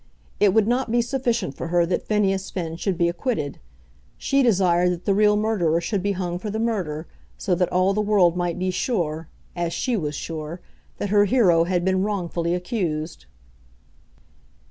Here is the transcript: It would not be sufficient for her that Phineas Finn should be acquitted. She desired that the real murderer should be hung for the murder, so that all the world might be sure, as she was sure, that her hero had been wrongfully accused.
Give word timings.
It 0.39 0.51
would 0.55 0.67
not 0.67 0.89
be 0.91 0.99
sufficient 0.99 1.55
for 1.55 1.67
her 1.67 1.85
that 1.85 2.07
Phineas 2.07 2.49
Finn 2.49 2.75
should 2.75 2.97
be 2.97 3.07
acquitted. 3.07 3.59
She 4.17 4.41
desired 4.41 4.89
that 4.91 5.05
the 5.05 5.13
real 5.13 5.35
murderer 5.37 5.79
should 5.79 6.01
be 6.01 6.13
hung 6.13 6.39
for 6.39 6.49
the 6.49 6.57
murder, 6.57 7.05
so 7.37 7.53
that 7.53 7.71
all 7.71 7.93
the 7.93 8.01
world 8.01 8.35
might 8.35 8.57
be 8.57 8.71
sure, 8.71 9.27
as 9.55 9.73
she 9.73 9.95
was 9.95 10.15
sure, 10.15 10.59
that 10.97 11.09
her 11.09 11.25
hero 11.25 11.65
had 11.65 11.85
been 11.85 12.01
wrongfully 12.01 12.55
accused. 12.55 13.27